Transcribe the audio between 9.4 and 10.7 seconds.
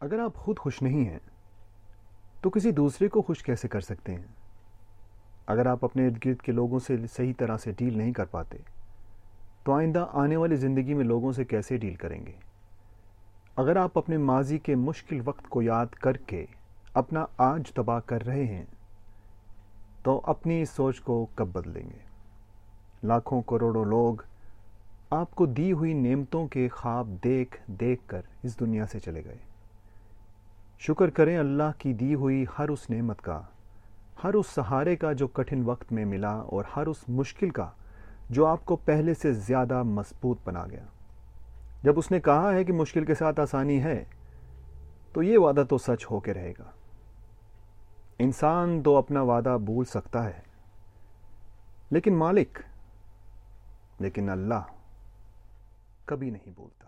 تو آئندہ آنے والی